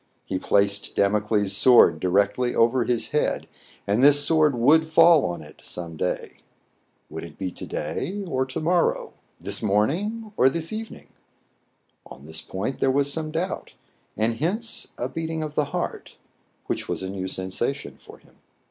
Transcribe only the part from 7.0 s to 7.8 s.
Would WILL NOT SURPRISE THE READER, 93 it be to